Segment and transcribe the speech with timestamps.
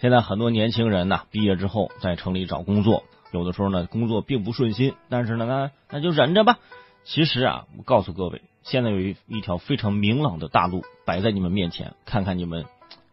[0.00, 3.02] 现在很多年轻人呢，毕业之后在城里找工作，
[3.32, 6.58] 有的时候呢工作并不顺心，但是呢那那就忍着吧。
[7.04, 12.66] 其实啊，我告诉各位，现在有一一条非常明朗的大路摆在你们面前，看看你们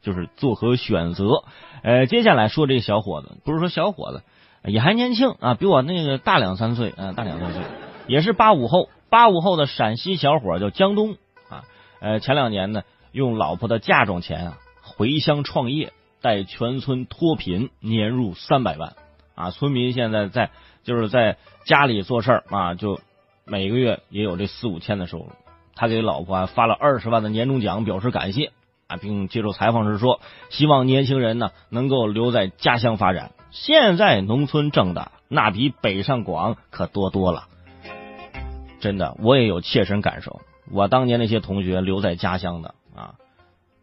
[0.00, 1.44] 就是作何选择。
[1.82, 4.22] 呃，接下来说这个小伙子，不是说小伙子
[4.64, 7.62] 也还年轻啊，比我那个大两三岁啊，大两三岁，
[8.08, 11.16] 也是八五后，八五后的陕西小伙叫江东
[11.48, 11.62] 啊。
[12.00, 18.94] 呃，前两年呢，用老婆的嫁妆钱啊回乡创业，带全村脱贫，年入三百万
[19.34, 19.50] 啊。
[19.50, 20.50] 村民现在在
[20.84, 23.00] 就是在家里做事儿啊，就。
[23.44, 25.28] 每个月也有这四五千的收入，
[25.74, 28.52] 他给老婆发了二十万的年终奖，表示感谢
[28.86, 33.32] 啊，并接受采访时说，希望年轻人呢能够留在家乡发展。
[33.50, 37.48] 现在农村挣的那比北上广可多多了，
[38.78, 40.40] 真的，我也有切身感受。
[40.70, 42.76] 我当年那些同学留在家乡的，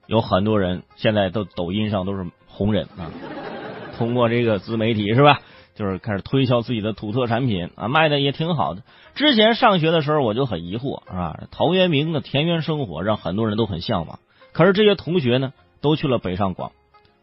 [0.09, 3.12] 有很多人现在都抖音上都是红人啊，
[3.98, 5.40] 通过这个自媒体是吧？
[5.76, 8.81] 就是开始推销自己的土特产品啊，卖的也挺好的。
[9.14, 11.39] 之前上学的时候我就很疑惑，是吧？
[11.52, 14.19] 陶渊明的田园生活让很多人都很向往。
[14.52, 16.72] 可是这些同学呢，都去了北上广。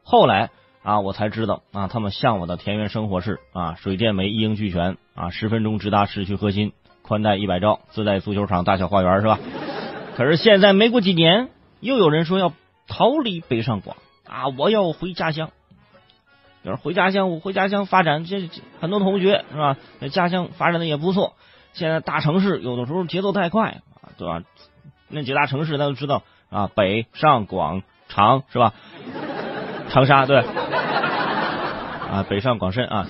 [0.05, 0.50] 后来
[0.84, 9.41] 啊，我才知道啊，他们向往的田园生活是啊，水电煤一应俱全啊，十分钟直达市区核心，宽带一百兆，自带足球场、大小花园，是吧？
[10.16, 11.48] 可是现在没过几年，
[11.80, 12.52] 又有人说要
[12.87, 15.51] 逃离北上广啊，我要回家乡。
[16.65, 19.77] 就是回家乡，我回家乡发展，这很多同学是吧？
[20.01, 21.34] 在家乡发展的也不错。
[21.75, 24.42] 现在大城市有的时候节奏太快啊，对吧？
[25.09, 28.75] 那几大城市大家都知道啊，北上广长是吧？
[29.91, 33.07] 长沙对，啊，北上广深啊，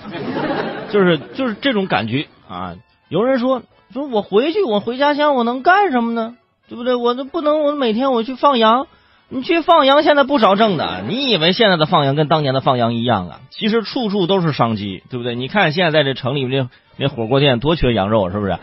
[0.91, 2.75] 就是就是这种感觉啊。
[3.09, 6.37] 有人说说我回去，我回家乡，我能干什么呢？
[6.67, 6.93] 对不对？
[6.93, 8.85] 我都不能，我每天我去放羊。
[9.29, 11.03] 你去放羊，现在不少挣的。
[11.05, 13.41] 你以为现在的放羊跟当年的放羊一样啊？
[13.49, 15.35] 其实处处都是商机，对不对？
[15.35, 18.57] 你看现在在这城里面那火锅店多缺羊肉，是不是？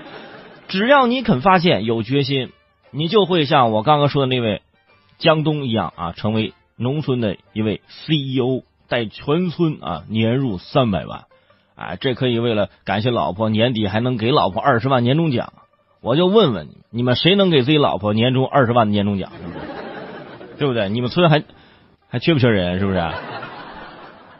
[0.68, 2.50] 只要你肯发现、有决心，
[2.90, 4.62] 你就会像我刚刚说的那位
[5.18, 11.24] 江东一样啊，成为农村的一位 CEO，带全村啊年入三百万。
[11.76, 15.52] 哎，这可以为了感谢老婆，年底还能给老婆二十万年终奖。
[16.00, 19.30] 我就问问你，你们谁能给自己老婆年终二十万的年终奖？
[20.58, 20.88] 对不对？
[20.88, 21.42] 你们村还
[22.08, 22.78] 还缺不缺人？
[22.78, 23.02] 是不是？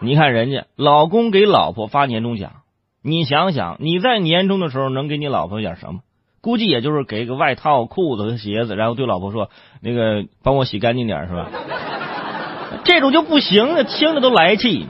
[0.01, 2.53] 你看人家老公给老婆发年终奖，
[3.03, 6.01] 你想想你在年终的时候能给你老婆点什么？
[6.41, 9.49] 估计也就是给个外套、裤子和鞋子，然后对老婆说
[9.81, 11.49] ：“那个帮我洗干净点，是吧？”
[12.85, 14.87] 这种就不行了，听着都来气。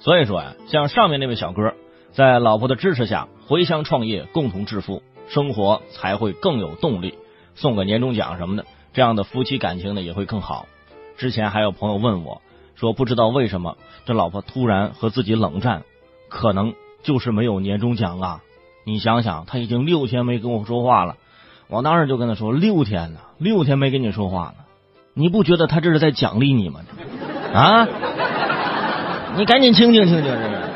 [0.00, 1.69] 所以说呀，像上面那位小哥。
[2.20, 7.14] 在老婆的支持下回乡创业，共同致富，生活才会更有动力。
[7.54, 10.66] 送个年终奖什么的，这样的夫妻感情呢也会更好。
[11.16, 12.42] 之前还有朋友问我，
[12.74, 15.84] 说不知道为什么这老婆突然和自己冷战，
[16.28, 18.42] 可能就是没有年终奖啊。
[18.84, 21.16] 你想想，他已经六天没跟我说话了，
[21.68, 24.56] 我当时就跟他说六天呢，六天没跟你说话了，
[25.14, 26.80] 你不觉得他这是在奖励你吗？
[27.54, 27.88] 啊，
[29.38, 30.69] 你赶紧清静清静，这个。